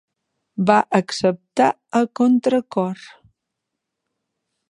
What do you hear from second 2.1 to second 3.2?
contracor.